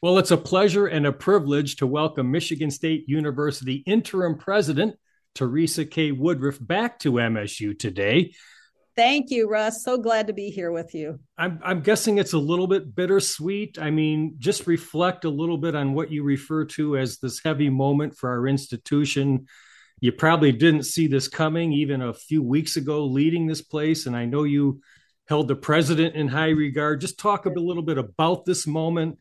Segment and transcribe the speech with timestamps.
[0.00, 4.94] Well, it's a pleasure and a privilege to welcome Michigan State University interim president
[5.34, 6.12] Teresa K.
[6.12, 8.32] Woodruff back to MSU today.
[8.94, 9.82] Thank you, Russ.
[9.82, 11.18] So glad to be here with you.
[11.36, 13.76] I'm, I'm guessing it's a little bit bittersweet.
[13.80, 17.68] I mean, just reflect a little bit on what you refer to as this heavy
[17.68, 19.46] moment for our institution.
[20.00, 24.06] You probably didn't see this coming even a few weeks ago, leading this place.
[24.06, 24.80] And I know you
[25.26, 27.00] held the president in high regard.
[27.00, 29.18] Just talk a little bit about this moment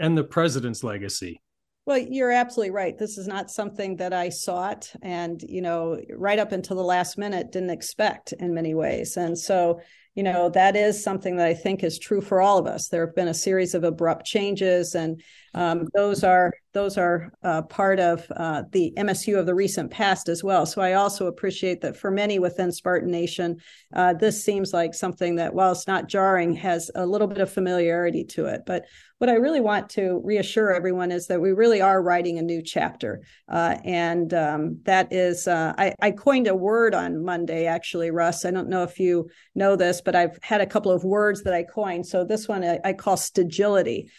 [0.00, 1.40] and the president's legacy.
[1.86, 2.96] Well, you're absolutely right.
[2.96, 7.18] This is not something that I sought and, you know, right up until the last
[7.18, 9.16] minute didn't expect in many ways.
[9.16, 9.80] And so,
[10.14, 12.88] you know, that is something that I think is true for all of us.
[12.88, 15.22] There have been a series of abrupt changes, and
[15.54, 20.28] um, those are those are uh, part of uh, the MSU of the recent past
[20.28, 20.64] as well.
[20.66, 23.56] So I also appreciate that for many within Spartan Nation,
[23.92, 27.50] uh, this seems like something that, while it's not jarring, has a little bit of
[27.50, 28.62] familiarity to it.
[28.66, 28.84] But
[29.18, 32.62] what I really want to reassure everyone is that we really are writing a new
[32.62, 33.20] chapter.
[33.48, 38.46] Uh, and um, that is, uh, I, I, coined a word on Monday, actually, Russ.
[38.46, 41.52] I don't know if you know this, but I've had a couple of words that
[41.52, 42.06] I coined.
[42.06, 44.10] So this one I, I call stagility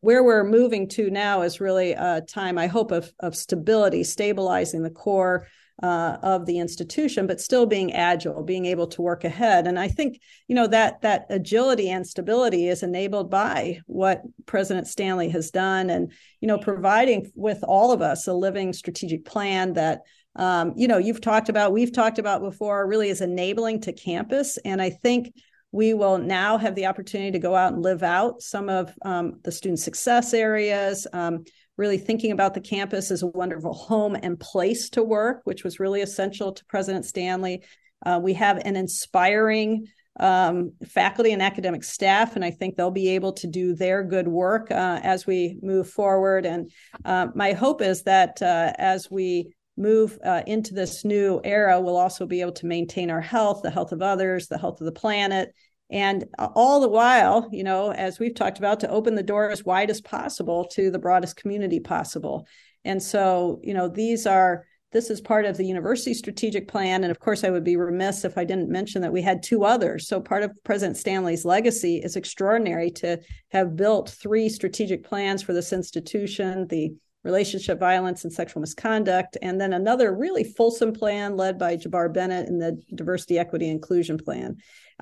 [0.00, 4.82] where we're moving to now is really a time, I hope, of, of stability, stabilizing
[4.82, 5.46] the core,
[5.82, 9.66] uh, of the institution, but still being agile, being able to work ahead.
[9.66, 14.86] And I think you know that that agility and stability is enabled by what President
[14.86, 19.72] Stanley has done, and you know providing with all of us a living strategic plan
[19.72, 20.02] that
[20.36, 24.58] um, you know you've talked about, we've talked about before, really is enabling to campus.
[24.58, 25.34] And I think
[25.74, 29.40] we will now have the opportunity to go out and live out some of um,
[29.42, 31.04] the student success areas.
[31.12, 31.44] Um,
[31.76, 35.80] really thinking about the campus as a wonderful home and place to work, which was
[35.80, 37.64] really essential to President Stanley.
[38.06, 39.88] Uh, we have an inspiring
[40.20, 44.28] um, faculty and academic staff, and I think they'll be able to do their good
[44.28, 46.46] work uh, as we move forward.
[46.46, 46.70] And
[47.04, 51.96] uh, my hope is that uh, as we move uh, into this new era, we'll
[51.96, 54.92] also be able to maintain our health, the health of others, the health of the
[54.92, 55.52] planet,
[55.90, 59.50] and uh, all the while you know as we've talked about to open the door
[59.50, 62.46] as wide as possible to the broadest community possible.
[62.84, 67.02] And so you know these are this is part of the university strategic plan.
[67.02, 69.64] And of course i would be remiss if i didn't mention that we had two
[69.64, 70.08] others.
[70.08, 73.20] So part of president stanley's legacy is extraordinary to
[73.50, 79.60] have built three strategic plans for this institution the relationship violence and sexual misconduct and
[79.60, 84.56] then another really fulsome plan led by jabbar bennett in the diversity equity inclusion plan.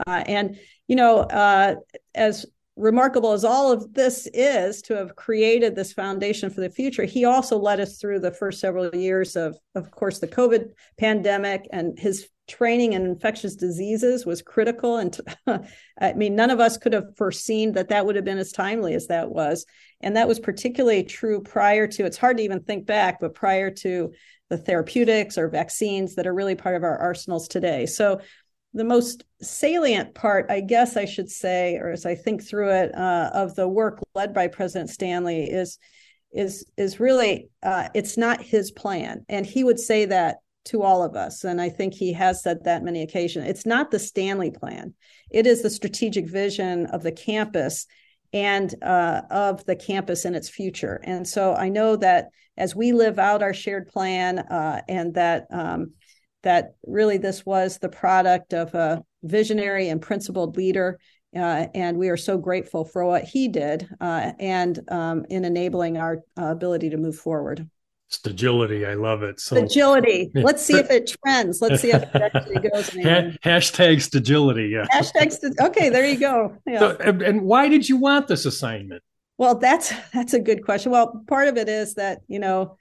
[0.06, 1.74] Uh, and, you know, uh,
[2.14, 2.46] as
[2.76, 7.24] remarkable as all of this is to have created this foundation for the future, he
[7.24, 11.98] also led us through the first several years of, of course, the COVID pandemic and
[11.98, 14.96] his training in infectious diseases was critical.
[14.96, 15.16] And
[16.00, 18.94] I mean, none of us could have foreseen that that would have been as timely
[18.94, 19.64] as that was.
[20.00, 23.70] And that was particularly true prior to, it's hard to even think back, but prior
[23.70, 24.12] to
[24.50, 27.86] the therapeutics or vaccines that are really part of our arsenals today.
[27.86, 28.20] So
[28.74, 32.94] the most salient part, I guess I should say, or as I think through it,
[32.94, 35.78] uh, of the work led by President Stanley is
[36.32, 40.36] is is really uh, it's not his plan, and he would say that
[40.66, 43.48] to all of us, and I think he has said that many occasions.
[43.48, 44.94] It's not the Stanley plan;
[45.30, 47.86] it is the strategic vision of the campus
[48.32, 51.00] and uh, of the campus and its future.
[51.04, 55.46] And so I know that as we live out our shared plan, uh, and that
[55.50, 55.92] um,
[56.42, 60.98] that really this was the product of a visionary and principled leader.
[61.34, 65.96] Uh, and we are so grateful for what he did uh, and um, in enabling
[65.96, 67.68] our uh, ability to move forward.
[68.12, 69.40] Stagility, I love it.
[69.40, 70.30] So agility.
[70.34, 71.62] Let's see if it trends.
[71.62, 72.90] Let's see if it actually goes.
[73.44, 74.68] Hashtag stagility.
[74.68, 74.84] Yeah.
[74.92, 75.32] Hashtag.
[75.32, 76.56] St- okay, there you go.
[76.66, 76.80] Yeah.
[76.80, 79.02] So, and, and why did you want this assignment?
[79.38, 80.92] Well, that's that's a good question.
[80.92, 82.76] Well, part of it is that you know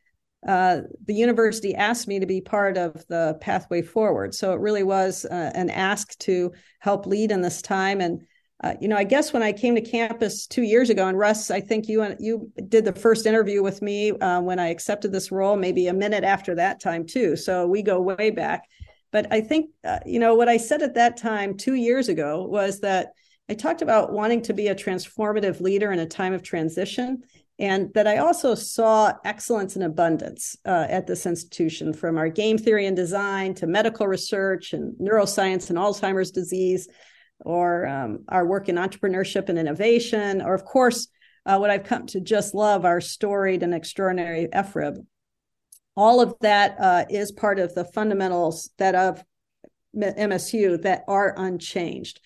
[0.47, 4.34] uh, the university asked me to be part of the pathway forward.
[4.34, 8.02] So it really was uh, an ask to help lead in this time.
[8.02, 8.24] And
[8.64, 11.50] uh, you know, I guess when I came to campus two years ago, and Russ,
[11.50, 15.12] I think you and you did the first interview with me uh, when I accepted
[15.12, 17.35] this role, maybe a minute after that time too.
[17.35, 18.66] So we go way back.
[19.12, 22.46] But I think uh, you know what I said at that time two years ago
[22.46, 23.14] was that
[23.50, 27.24] I talked about wanting to be a transformative leader in a time of transition
[27.62, 32.58] and that I also saw excellence and abundance uh, at this institution from our game
[32.58, 36.88] theory and design to medical research and neuroscience and Alzheimer's disease,
[37.46, 41.08] or um, our work in entrepreneurship and innovation, or of course,
[41.46, 44.97] uh, what I've come to just love our storied and extraordinary FRIB.
[45.96, 49.23] All of that uh, is part of the fundamentals that of
[49.96, 52.22] MSU that are unchanged.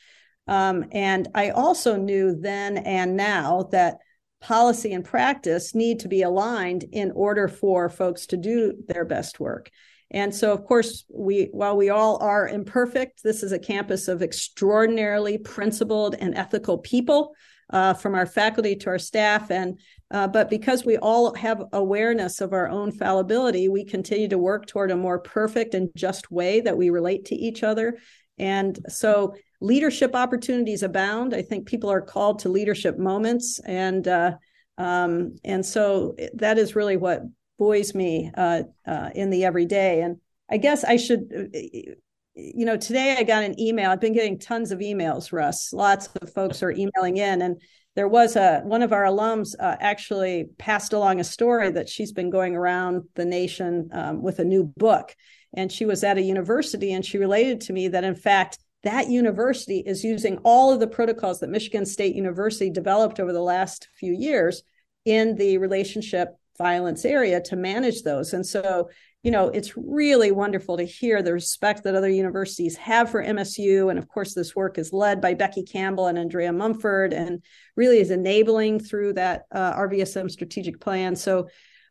[0.48, 3.98] Um, and I also knew then and now that
[4.42, 9.40] policy and practice need to be aligned in order for folks to do their best
[9.40, 9.72] work.
[10.12, 14.22] And so, of course, we while we all are imperfect, this is a campus of
[14.22, 17.36] extraordinarily principled and ethical people,
[17.72, 19.50] uh, from our faculty to our staff.
[19.50, 19.80] And
[20.12, 24.68] uh, but because we all have awareness of our own fallibility, we continue to work
[24.68, 27.98] toward a more perfect and just way that we relate to each other.
[28.38, 31.34] And so, leadership opportunities abound.
[31.34, 34.34] I think people are called to leadership moments, and uh,
[34.78, 37.22] um, and so that is really what
[37.58, 40.02] buoys me uh, uh, in the everyday.
[40.02, 40.18] And
[40.50, 41.30] I guess I should,
[42.36, 43.90] you know, today I got an email.
[43.90, 45.74] I've been getting tons of emails, Russ.
[45.74, 47.62] Lots of folks are emailing in, and
[47.96, 52.12] there was a one of our alums uh, actually passed along a story that she's
[52.12, 55.16] been going around the nation um, with a new book,
[55.54, 59.10] and she was at a university, and she related to me that in fact that
[59.10, 63.88] university is using all of the protocols that Michigan State University developed over the last
[63.98, 64.62] few years
[65.06, 68.34] in the relationship violence area to manage those.
[68.34, 68.90] And so,
[69.24, 73.90] you know, it's really wonderful to hear the respect that other universities have for MSU.
[73.90, 77.44] And of course, this work is led by Becky Campbell and Andrea Munford and
[77.76, 81.16] really is enabling through that uh, RVSM strategic plan.
[81.16, 81.48] So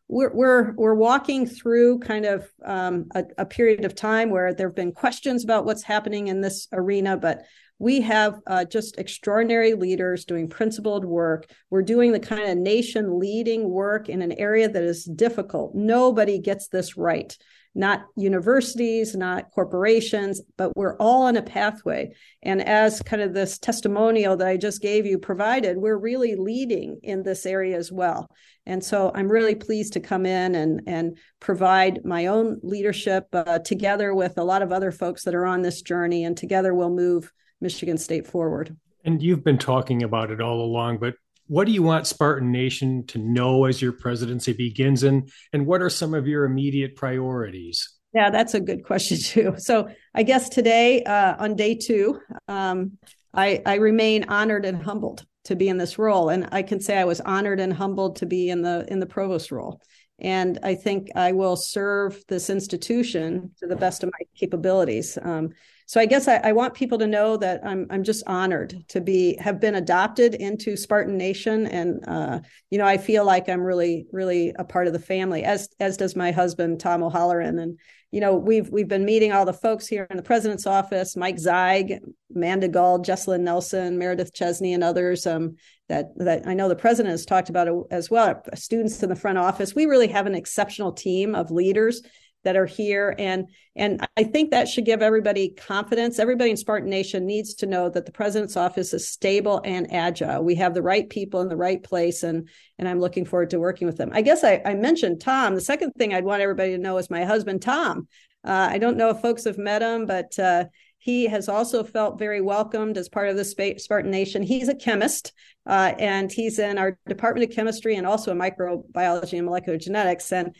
[0.08, 4.68] we're, we're, we're walking through kind of um, a, a period of time where there
[4.68, 7.44] have been questions about what's happening in this arena, but
[7.78, 11.50] we have uh, just extraordinary leaders doing principled work.
[11.70, 15.74] We're doing the kind of nation leading work in an area that is difficult.
[15.74, 17.36] Nobody gets this right,
[17.74, 22.14] not universities, not corporations, but we're all on a pathway.
[22.42, 27.00] And as kind of this testimonial that I just gave you provided, we're really leading
[27.02, 28.30] in this area as well.
[28.66, 33.58] And so I'm really pleased to come in and, and provide my own leadership uh,
[33.58, 36.24] together with a lot of other folks that are on this journey.
[36.24, 38.76] And together we'll move Michigan State forward.
[39.04, 41.14] And you've been talking about it all along, but
[41.46, 45.82] what do you want Spartan Nation to know as your presidency begins and and what
[45.82, 47.88] are some of your immediate priorities?
[48.14, 49.54] Yeah, that's a good question too.
[49.58, 52.98] So I guess today uh, on day two, um,
[53.34, 56.96] I, I remain honored and humbled to be in this role, and I can say
[56.96, 59.80] I was honored and humbled to be in the in the provost role.
[60.20, 65.18] And I think I will serve this institution to the best of my capabilities.
[65.20, 65.50] Um,
[65.86, 69.00] so I guess I, I, want people to know that I'm I'm just honored to
[69.00, 72.40] be have been adopted into Spartan Nation, and uh,
[72.70, 75.96] you know I feel like I'm really really a part of the family, as as
[75.96, 77.78] does my husband Tom O'Halloran, and
[78.10, 81.36] you know we've we've been meeting all the folks here in the president's office, Mike
[81.36, 81.98] Zeig,
[82.34, 85.26] Amanda Gold, Jessalyn Nelson, Meredith Chesney, and others.
[85.26, 85.56] Um,
[85.90, 88.42] that that I know the president has talked about as well.
[88.54, 92.02] Students in the front office, we really have an exceptional team of leaders
[92.44, 93.14] that are here.
[93.18, 96.18] And and i think that should give everybody confidence.
[96.18, 100.44] Everybody in spartan nation needs to know that the president's office is stable and agile.
[100.44, 102.48] We have the right people in the right place and
[102.78, 104.10] and i'm looking forward to working with them.
[104.12, 105.54] I guess i, I mentioned tom.
[105.54, 108.08] The second thing i'd want everybody to know is my husband tom.
[108.44, 110.64] Uh, i don't know if folks have met him but uh,
[111.04, 114.42] he has also felt very welcomed as part of the Spartan Nation.
[114.42, 115.34] He's a chemist,
[115.66, 120.32] uh, and he's in our Department of Chemistry and also in microbiology and molecular genetics.
[120.32, 120.56] And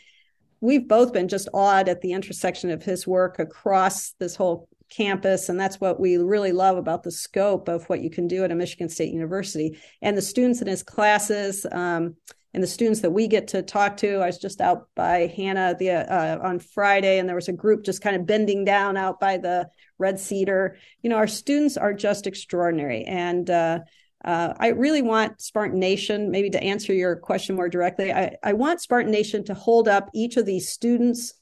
[0.65, 5.49] we've both been just awed at the intersection of his work across this whole campus
[5.49, 8.51] and that's what we really love about the scope of what you can do at
[8.51, 9.77] a michigan state university.
[10.01, 12.15] And the students in his classes um,
[12.53, 15.75] and the students that we get to talk to i was just out by hannah
[15.77, 19.19] the uh, on friday and there was a group just kind of bending down out
[19.19, 20.77] by the red cedar.
[21.01, 23.79] You know our students are just extraordinary and uh,
[24.25, 28.53] uh, I really want Spartan Nation, maybe to answer your question more directly, I, I
[28.53, 31.35] want Spartan Nation to hold up each of these students,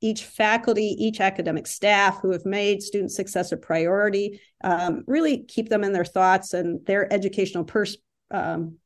[0.00, 5.68] each faculty, each academic staff who have made student success a priority, um, really keep
[5.68, 7.98] them in their thoughts and their educational pers-
[8.30, 8.76] um,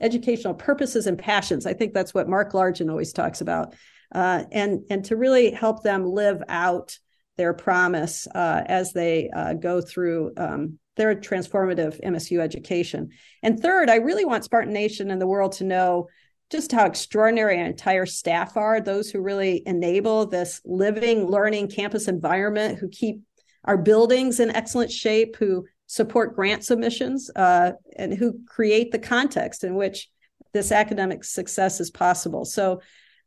[0.00, 1.66] educational purposes and passions.
[1.66, 3.74] I think that's what Mark Largent always talks about,
[4.14, 6.96] uh, and and to really help them live out
[7.36, 13.08] their promise uh, as they uh, go through um, their transformative MSU education.
[13.42, 16.08] And third, I really want Spartan Nation and the world to know
[16.50, 22.06] just how extraordinary our entire staff are, those who really enable this living, learning campus
[22.06, 23.22] environment, who keep
[23.64, 29.64] our buildings in excellent shape, who support grant submissions, uh, and who create the context
[29.64, 30.10] in which
[30.52, 32.44] this academic success is possible.
[32.44, 32.82] So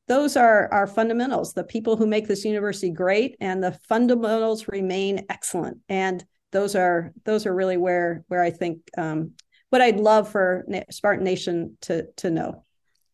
[0.08, 5.26] those are our fundamentals, the people who make this university great, and the fundamentals remain
[5.28, 5.80] excellent.
[5.90, 9.32] And those are those are really where where I think um,
[9.70, 12.64] what I'd love for Spartan Nation to to know.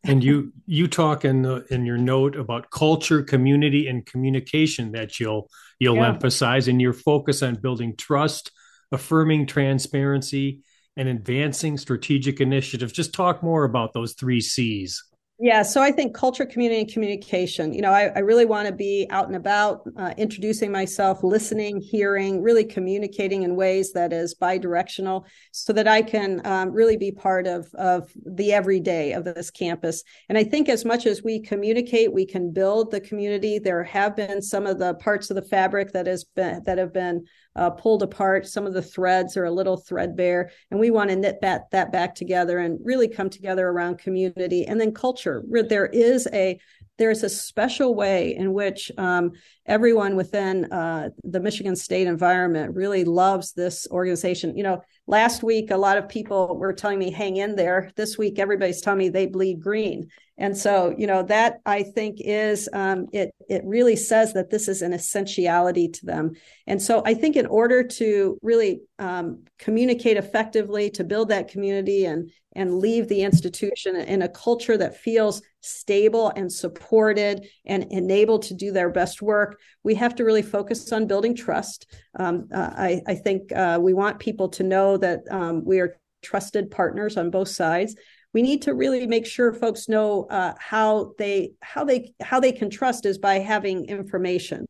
[0.04, 5.20] and you you talk in the in your note about culture, community, and communication that
[5.20, 6.10] you'll you'll yeah.
[6.10, 8.52] emphasize, and your focus on building trust,
[8.92, 10.62] affirming transparency,
[10.96, 12.94] and advancing strategic initiatives.
[12.94, 15.04] Just talk more about those three C's.
[15.42, 17.74] Yeah, so I think culture, community, and communication.
[17.74, 21.80] You know, I, I really want to be out and about, uh, introducing myself, listening,
[21.80, 27.14] hearing, really communicating in ways that is bi-directional, so that I can um, really be
[27.14, 30.04] part of of the everyday of this campus.
[30.28, 33.60] And I think as much as we communicate, we can build the community.
[33.60, 36.92] There have been some of the parts of the fabric that has been that have
[36.92, 37.24] been
[37.56, 38.48] uh, pulled apart.
[38.48, 41.92] Some of the threads are a little threadbare, and we want to knit that, that
[41.92, 45.44] back together and really come together around community and then culture.
[45.48, 46.60] There is a
[47.00, 49.32] there's a special way in which um,
[49.66, 54.56] everyone within uh, the Michigan State environment really loves this organization.
[54.56, 57.92] You know, last week a lot of people were telling me hang in there.
[57.96, 62.18] This week everybody's telling me they bleed green, and so you know that I think
[62.20, 63.34] is um, it.
[63.50, 66.34] It really says that this is an essentiality to them,
[66.68, 72.06] and so I think in order to really um, communicate effectively to build that community
[72.06, 72.30] and
[72.60, 78.54] and leave the institution in a culture that feels stable and supported and enabled to
[78.54, 81.88] do their best work, we have to really focus on building trust.
[82.20, 85.98] Um, uh, I, I, think uh, we want people to know that um, we are
[86.22, 87.96] trusted partners on both sides.
[88.34, 92.52] We need to really make sure folks know uh, how they how they how they
[92.52, 94.66] can trust is by having information.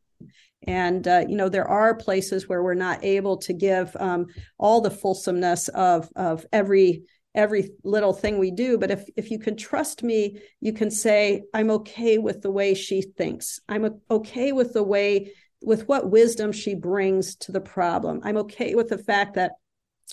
[0.62, 4.26] And uh, you know there are places where we're not able to give um,
[4.58, 7.02] all the fulsomeness of of every
[7.34, 11.42] every little thing we do but if if you can trust me you can say
[11.54, 13.60] i'm okay with the way she thinks.
[13.68, 15.32] I'm okay with the way
[15.62, 18.20] with what wisdom she brings to the problem.
[18.24, 19.52] I'm okay with the fact that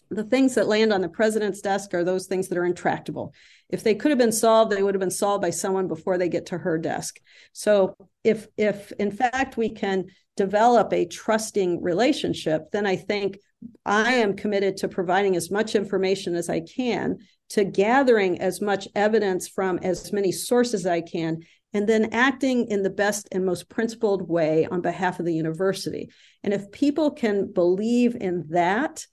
[0.10, 3.34] the things that land on the president's desk are those things that are intractable.
[3.70, 6.30] If they could have been solved they would have been solved by someone before they
[6.30, 7.20] get to her desk.
[7.54, 10.06] So if if in fact we can
[10.36, 13.40] develop a trusting relationship then i think
[13.86, 17.18] I am committed to providing as much information as I can,
[17.50, 21.42] to gathering as much evidence from as many sources as I can,
[21.74, 26.10] and then acting in the best and most principled way on behalf of the university.
[26.44, 29.06] And if people can believe in that,